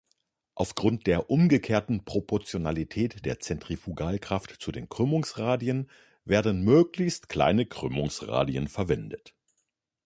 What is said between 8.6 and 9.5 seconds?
verwendet.